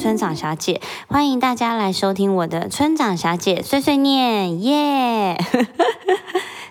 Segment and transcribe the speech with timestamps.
[0.00, 5.36] 村长小姐，欢迎大家来收听我的村长小姐碎碎念，耶！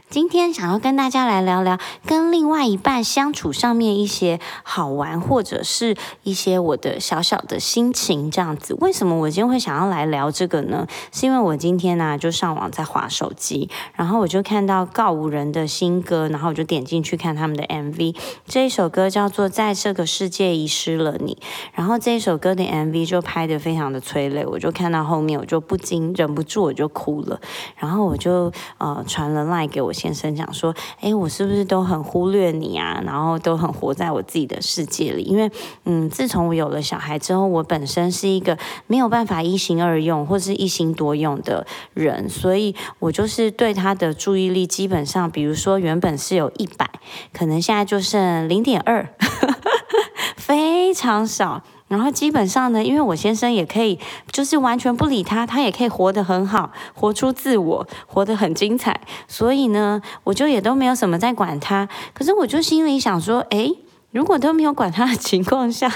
[0.09, 8.75] 今天想要跟大家来聊聊跟另外一半相处上面一些好玩，或者是一些我的小小的心情这样子。
[8.79, 10.87] 为什么我今天会想要来聊这个呢？
[11.11, 18.15] 是因为我今天呢就上网在划手机，然后我就看到告五人的新歌，然后我就点进去看他们的 MV。
[18.47, 21.37] 这一首歌叫做《在这个世界遗失了你》，
[21.73, 27.39] 然后这一首歌的 MV 就拍的非常的催泪，我就看到后面我就不禁忍不住我就哭了，
[27.75, 29.93] 然后我就呃传了 line 给我。
[29.99, 33.01] 先生讲说：“哎，我是不是都很忽略你啊？
[33.05, 35.23] 然后都很活在我自己的世界里？
[35.23, 35.51] 因为，
[35.83, 38.57] 嗯，自从我有了小孩之后，我本身是一个
[38.87, 46.89] 没有办法一心二用或是一心多用的人，所以我就是对他的注意力基本上，比如说原本是有一百，
[47.33, 49.09] 可能现在就剩零点二，
[50.37, 53.99] 非常少。”然后基本上呢，因为我先生也可以，
[54.31, 59.01] 就是完全不理他，他也可以活得很好，活出自我，活得很精彩。
[59.27, 61.89] 所以呢，我就也都没有什么在管他。
[62.13, 63.79] 可是我就心里想说，诶，
[64.11, 65.91] 如果都没有管他的情况下。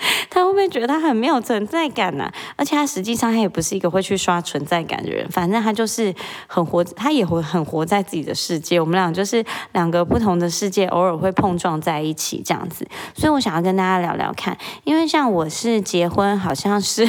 [0.30, 2.30] 他会不会觉得他很没有存在感呢？
[2.56, 6.14] 而且他实际上他也不是一个会去刷存在感的人，反正他就是
[6.46, 8.80] 很活，他也会很活在自己的世界。
[8.80, 12.86] 我们俩就是两个不同的世界，偶尔会碰撞在一起这样子。
[13.14, 17.06] 所以我想要跟大家聊聊看，因为像我是结婚，好像是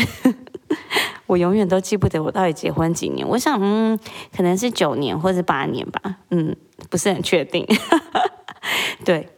[1.27, 3.27] 我永远都记不得我到底结婚几年。
[3.27, 3.97] 我想，嗯，
[4.35, 6.55] 可能是九年或者八年吧，嗯，
[6.89, 7.65] 不是很确定。
[9.05, 9.29] 对。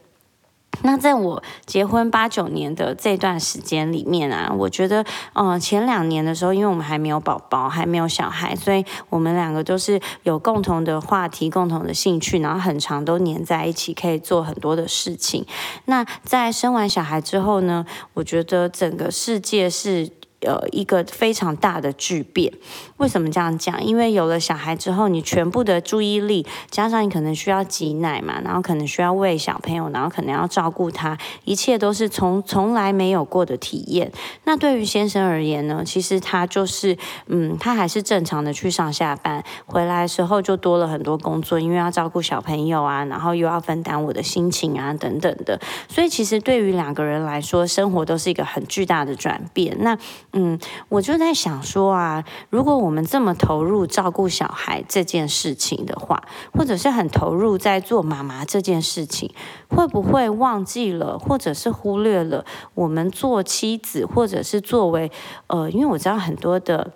[0.82, 15.46] 那在我结婚八九年的这段时间里面啊，我觉得，嗯，前两年的时候，因为我们还没有宝宝，还没有小孩，所以我们两个都是有共同的话题、共同的兴趣，然后很长都黏在一起，可以做很多的事情。
[15.86, 20.10] 那在生完小孩之后呢，我觉得整个世界是。
[20.44, 22.52] 呃，一个非常大的巨变。
[22.98, 23.84] 为什么这样讲？
[23.84, 34.12] 因为有了小孩之后，你全部的注意力，加上你可能需要挤奶嘛，然后可能需要喂小朋友，然后可能要照顾他，一切都是从从来没有过的体验。
[34.44, 35.82] 那对于先生而言呢？
[35.84, 45.60] 其实他就是，嗯，他还是正常的去上下班，回来的时候就多了很多工作，因为要照顾小朋友啊，然后又要分担我的心情啊，等等的。
[45.88, 49.76] 所以其实对于两个人来说，生活都是一个很巨大的转变。
[49.80, 49.96] 那
[50.36, 50.58] 嗯，
[50.88, 59.32] 我就在想说啊，如果我们这么投入照顾小孩这件事情的话，或者是很投入在做妈妈这件事情，
[59.68, 62.44] 会不会忘记了，或者是忽略了
[62.74, 65.12] 我们做妻子，或者是作为
[65.46, 66.90] 呃，因为我知道很多的。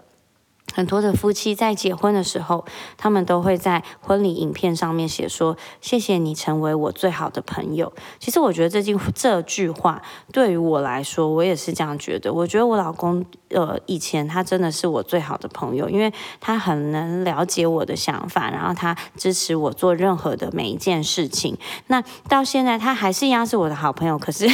[0.74, 2.64] 很多的夫妻在结婚的时候，
[2.96, 10.00] 他们都会在婚礼影片上面写说：“谢谢你成为我最好的朋友。”其实我觉得这句这句话
[10.32, 12.32] 对于我来说，我也是这样觉得。
[12.32, 21.56] 我觉得我老公呃以前他真的是我最好的朋友，因为他很能了解我的想法，然后他支持我做任何的每一件事情。
[21.88, 24.46] 那到现在他还是一样是我的好朋友，可是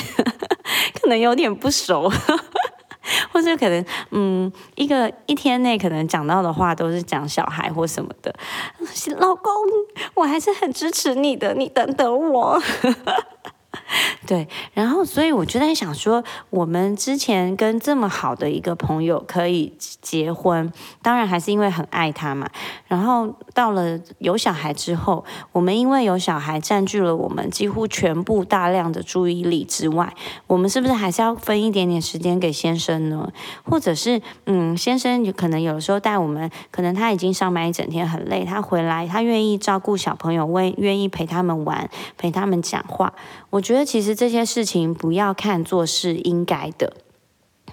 [1.00, 2.10] 可能有点不熟。
[3.32, 8.34] 或者可能，嗯，一个一天内可能讲到的话都是讲小孩或什么的。
[9.18, 9.52] 老公，
[10.14, 12.60] 我还是很支持你的，你等等我。
[14.24, 22.48] 对，然后所以我就在想说，我们之前跟这么好的一个朋友可以结婚，当然还是因为很爱他嘛。
[22.94, 30.14] 然后到了有小孩之后，我们因为有小孩占据了我们几乎全部大量的注意力之外，
[30.46, 33.28] 我们是不是还是要分一点点时间给先生呢？
[33.64, 43.12] 或者是，嗯，先生可能有时候带我们，可能他已经上班一整天很累，他回来他愿意照顾小朋友，为愿意陪他们玩，陪他们讲话。
[43.50, 46.92] 我觉得其实这些事情不要看作是应该的。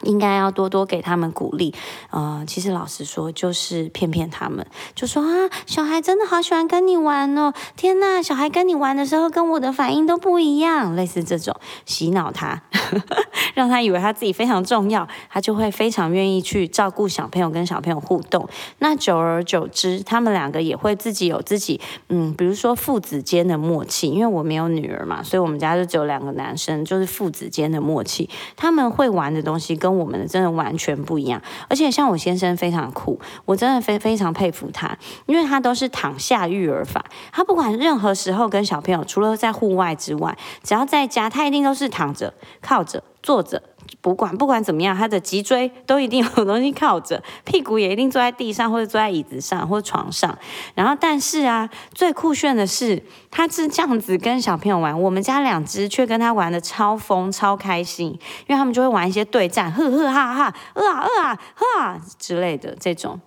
[0.03, 1.73] 应该要多多给他们鼓励，
[2.09, 4.65] 呃，其实老实说，就是骗骗他们，
[4.95, 11.55] 就说啊，小孩真的好喜欢跟你玩哦，天呐，小孩跟你玩的时候跟我的反应都不一样，类似这种
[11.85, 12.61] 洗脑他，
[13.53, 18.49] 让他以为他自己非常重要，他就会非常愿意去照顾小朋友，跟小朋友互动。
[18.79, 29.90] 那久而久之，他们两个也会自己有自己，嗯，比如说父子间的默契，因为我没有女儿嘛，所以我们家就只有两个男生，就是父子间的默契，他们会玩的东西跟。
[29.91, 43.03] 我们的真的完全不一样，而且像我先生非常酷，我真的非非常佩服他，因为他都是躺下育儿法，他不管任何时候跟小朋友，除了在户外之外，只要在家，他一定都是躺着、靠着。
[43.21, 43.61] 坐着。
[43.99, 50.37] 不管不管怎么样，他的脊椎都一定有东西靠着， 屁股也一定坐在地上或者坐在椅子上或者床上。
[50.75, 63.19] 然后，但是啊，最酷炫的是，他是这样子跟小朋友玩，我们家两只却跟他玩的超疯超开心，因为他们就会玩一些对战，呵呵哈哈，饿啊饿啊哈之类的这种。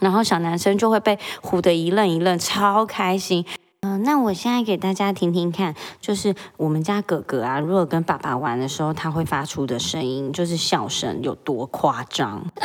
[0.00, 3.44] 然后小男生就会被唬得一愣一愣，超开心。
[3.86, 12.46] 嗯，那我现在给大家听听看，就是我们家哥哥啊，如果跟爸爸玩的时候，他会发出的声音，就是笑声有多夸张。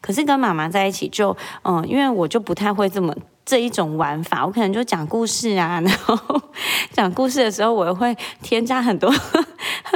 [0.00, 3.14] 可是跟妈妈在一起就，嗯，因为我就不太会这么。
[3.44, 6.18] 这一种玩法，我可能就讲故事啊，然后
[6.90, 8.12] 讲故事的时候，我会
[8.42, 9.08] 添加很多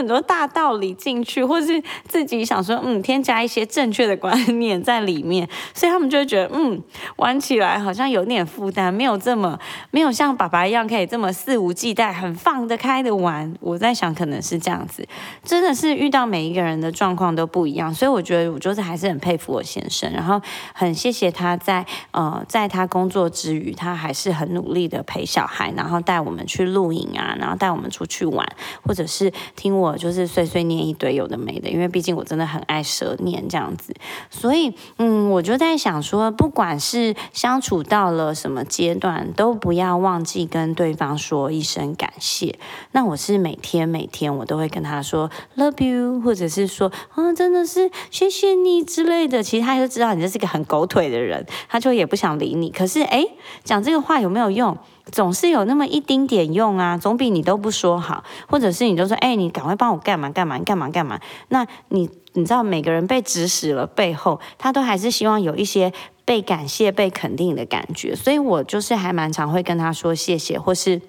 [0.00, 6.82] 很多大道理进去，或是自己想说，嗯，添加一些正确的观念在里面，所以他们就会觉得，嗯，
[7.16, 9.58] 玩起来好像有点负担，没有这么
[9.90, 13.54] 没有像爸爸一样可以这么肆无忌惮、很放得开的玩。
[13.60, 15.06] 我在想，可能是这样子，
[15.44, 20.40] 真的是遇到每一个人的状况都不一样，所以我觉得我就是还是很佩服我先生，然后
[20.74, 23.30] 很谢谢他在呃在他工作。
[23.30, 28.46] 之余，他还是很努力的陪小孩，然后带我们去露营啊，然后带我们出去玩，
[28.82, 33.94] 或者是听我就是碎碎念一堆有的没的，因为毕竟我真的很爱舌念这样子，
[34.30, 42.58] 所以嗯，我就在想说，不管是相处到了什么阶段，都不要忘记跟对方说一声感谢。
[42.92, 49.42] 那我是每天每天我都会跟他说 love you，或者是说啊真的是谢谢你之类的。
[49.42, 52.70] 其实他就知道你这是个很狗腿的人，他就也不想理你。
[52.70, 53.26] 可是哎。
[53.64, 54.76] 讲这个话有没有用？
[55.10, 61.20] 总是有那么一丁点用啊，总比你都不说好，或者是你就说，哎，你赶快帮我干嘛干嘛干嘛干嘛？
[61.48, 65.92] 那你你知道，每个人被指使了背后，他都还是希望有一些
[66.24, 68.14] 被感谢、被肯定的感觉。
[68.14, 71.00] 所以我就是还蛮常会跟他说谢谢，或是。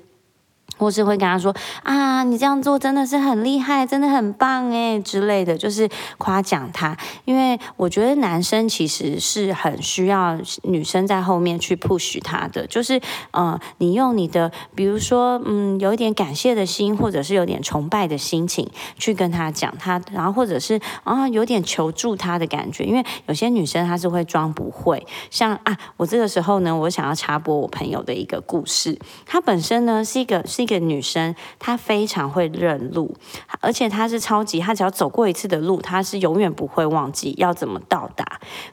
[0.77, 6.97] 或是会跟他说啊，你这样做真的是很厉害，真的很棒哎之类的，就是夸奖他。
[7.25, 12.99] 因为我觉得男生其实是很需要女生在后面去 push 他的，就是
[13.31, 22.83] 嗯，你用你的，比如说嗯，有一点感谢的心，或者是有点崇拜的心情去跟他讲他，然后或者是啊，有点求助他的感觉。
[22.83, 30.81] 因为有些女生她是会装不会，像啊，我这个时候呢，我想要插播我朋友的一个故事，她本身呢是一个一个。
[30.81, 33.15] 女生，她非常会认路，
[33.59, 38.25] 而且她是超级，她只要走过一次的路，她是永远不会忘记要怎么到达。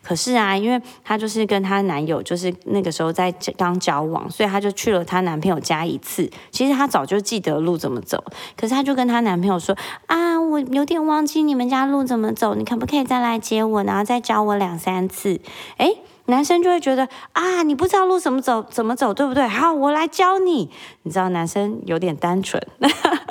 [0.03, 6.31] 可是啊，因为她就是跟她男友，就是那个时候在刚交往，所以她就去了她男朋友家一次。
[6.51, 8.25] 其实她早就记得路怎么走，
[8.57, 9.77] 可是她就跟她男朋友说
[10.09, 15.41] ：“啊，我有点忘记你们家路怎么走，你可不可以再来接我，然后再教我两三次？”
[15.77, 15.95] 哎。
[16.29, 19.47] 男生就会觉得啊，你不知道路怎么走，怎么走，对不对？
[19.47, 20.71] 好，我来教你。
[21.03, 22.63] 你知道男生有点单纯，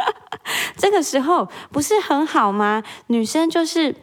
[0.76, 2.84] 这个时候不是很好吗？
[3.08, 3.96] 女生就是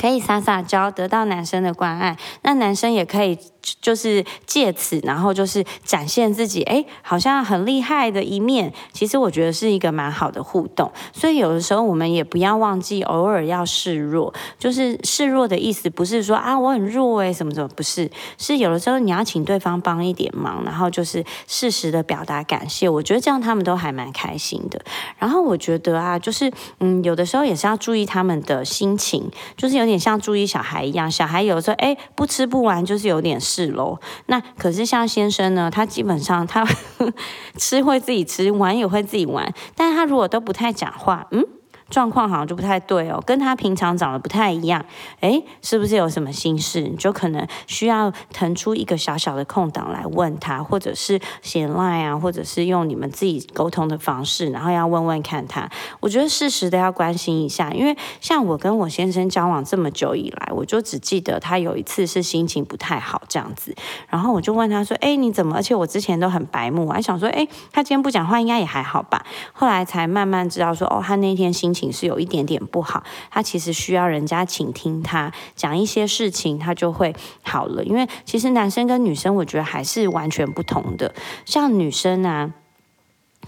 [0.00, 3.38] 可以撒撒娇，得到男生的关爱，那男生也可以。
[3.80, 8.72] 就是借此，然后就是展现自己，哎，好像很厉害的一面。
[8.92, 10.90] 其实我觉得是一个蛮好的互动。
[11.12, 14.32] 所以有的时候我们也不要忘记，偶尔要示弱。
[14.58, 18.10] 就是示弱的意思，不是说啊我很弱哎什么什么，不是。
[18.38, 22.88] 是有的时候你要请对方帮一点忙，然后就是适时的表达感谢。
[22.88, 24.80] 我觉得这样他们都还蛮开心的。
[25.18, 26.50] 然后我觉得啊，就是
[26.80, 31.10] 嗯，有的时候也是要注意他们的心情，就是有点像注意小孩一样。
[31.10, 33.40] 小孩有的时候哎不吃不完，就是有点。
[33.52, 36.66] 是喽，那可是像先生呢，他基本上他
[37.58, 41.44] 吃会自己吃，玩也会自己玩，但他如果都不太讲话，嗯。
[41.92, 44.82] 状况好像就不太对哦，跟他平常长得不太一样，
[45.20, 46.80] 诶，是不是有什么心事？
[46.80, 55.68] 你就可能需要腾出一个小小的空档来问他，或者是写赖啊，或者是用你们自己沟通的方式，然后要问问看他。
[56.00, 63.76] 我觉得适时的要关心一下，因为像我跟我先生交往这么久以来，我就只记得他有一次是心情不太好这样子，
[64.08, 77.82] 然后我就问他说：“哎，你怎么？”而且我之前都很白目，我还想说：“哎，他今天不讲话，应该也还好吧？”后来才慢慢知道说：“哦，他那天心情。”是有一点点不好，他其实需要人家倾听他讲一些事情，他就会好了。
[77.82, 81.14] 因为其实男生跟女生，我觉得还是完全不同的。
[81.46, 82.52] 像女生啊，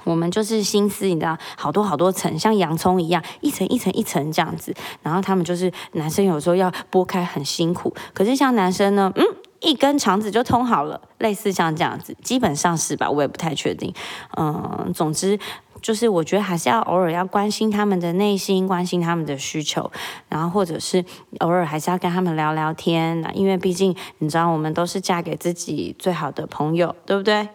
[0.04, 4.74] 我们就是心思，你知道，好多好多层，像洋葱一样，一层一层一层这样子。
[5.02, 9.24] 然后他们就是男生有时候要剥开很辛苦，可是像男生呢，嗯，
[9.60, 13.10] 一根肠子就通好了，类似像这样子，基本上是吧？
[13.10, 13.94] 我也不太确定。
[14.36, 15.38] 嗯，总之。
[15.84, 19.92] 就是我觉得还是要偶尔要关心他们的内心，关心他们的需求，
[20.30, 21.04] 然后或者是
[21.40, 27.46] 偶尔还是要跟他们聊聊天，因为毕竟你知道我们都是嫁给自己最好的朋友，对不对？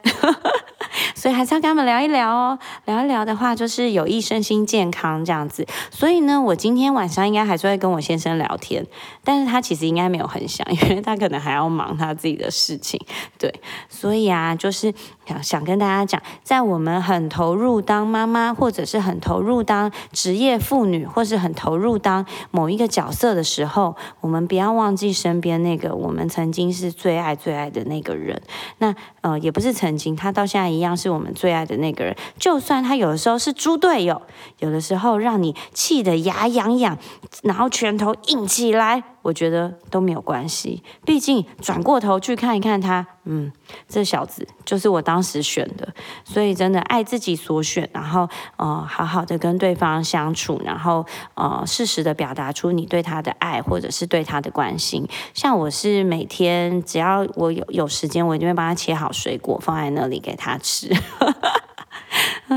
[1.16, 2.58] 所以还是要跟他们聊一聊哦。
[2.86, 5.68] 聊一聊的话，就是有益身心健康这样子。
[5.92, 8.86] 所以呢，我今天晚上应该还是会跟我先生聊天，
[9.24, 13.00] 但是他其实应该没有很想，因为他可能还要忙他自己的事情。
[13.38, 13.54] 对，
[13.90, 14.94] 所以啊，就是
[15.30, 28.42] 想想跟大家讲，在我们很投入当妈妈，或者是很投入当职业妇女，或是很投入当某一个角色的时候，我们不要忘记身边那个我们曾经是最爱最爱的那个人。
[28.80, 32.16] 那呃，也不是曾经，他到现在一样是我们最爱的那个人。
[32.40, 34.20] 就算他有的时候是猪队友，
[34.58, 36.98] 有的时候让你气得牙痒痒，
[37.44, 39.04] 然后拳头硬起来。
[39.22, 43.52] 我觉得都没有关系，毕竟转过头去看一看他，嗯，
[43.88, 55.08] 这小子就是我当时选的，所以真的爱自己所选，然后呃，好好的跟对方相处，然后呃，适时的表达出你对他的爱或者是对他的关心。
[55.34, 60.90] 像我是每天只要我有有时间，我一定会帮他切好水果放在那里给他吃。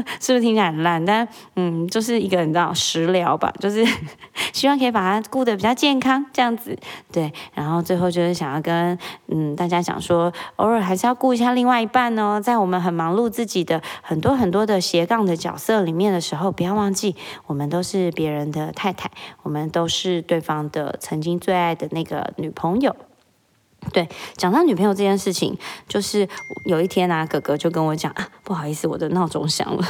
[0.20, 1.04] 是不是听起来很烂？
[1.04, 3.86] 但嗯， 就是一个你知道食疗吧，就是
[4.52, 6.76] 希望可以把它顾得比较健康这样子。
[7.12, 12.40] 对，然后最后就是想要跟嗯大家讲说，偶尔还是要顾一下另外一半哦。
[12.40, 17.14] 在我们很忙碌自己的很多很多的斜杠的角色里面的时候，不要忘记
[17.46, 19.10] 我们都是别人的太太，
[19.42, 22.96] 我们都是对方的曾经最爱的那个女朋友。
[23.92, 25.56] 对，讲到女朋友这件事情，
[25.88, 26.28] 就是
[26.64, 29.86] 有一天啊，哥哥就跟我讲啊，不好意思，我的闹钟响了，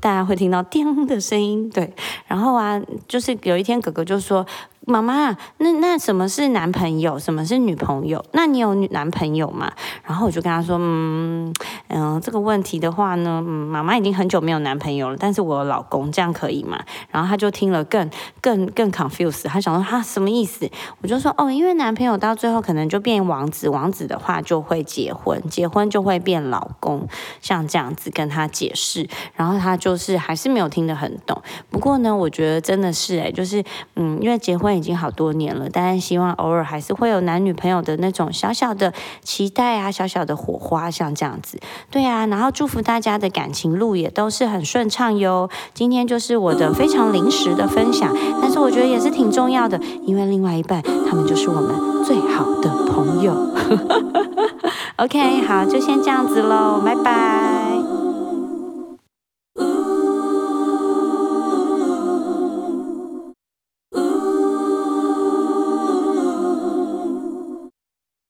[0.00, 1.68] 大家会听到 叮的声音。
[1.70, 1.92] 对，
[2.26, 4.46] 然后啊，就是有一天哥哥就说。
[4.88, 7.18] 妈妈，那那什么是男朋友？
[7.18, 8.24] 什么是女朋友？
[8.32, 9.70] 那你有女男朋友吗？
[10.02, 11.52] 然后我就跟他说，嗯
[11.88, 16.80] 嗯，这个问题的话呢，妈妈已经很久没有男朋友了，但是我有老公，这样可以吗？
[17.10, 18.08] 然后他就听了更
[18.40, 20.66] 更更 confused，他想说他什么意思？
[21.02, 27.06] 我就说哦，因为男朋友到最后可能就变王子，王子的话就会结婚，结婚就会变老公，
[27.42, 31.42] 像这样子跟他解释，然后他就是还是没有听得很懂。
[31.68, 33.62] 不过呢，我觉得真的是哎，就是
[33.94, 34.77] 嗯，因为结婚。
[34.78, 38.92] 已经好多年了，但是希望偶尔还是会有男女朋友的那种小小的
[39.22, 41.58] 期待啊，小小的火花，像这样子。
[41.90, 45.50] 对啊，然后祝福大家的感情路也都是很顺畅哟。
[45.74, 53.34] 今天就是我的非常临时的分享，但是我觉得也是挺重要的，因为另外一半他们就是我们最好的朋友。
[54.96, 57.57] OK，好，就先这样子喽，拜拜。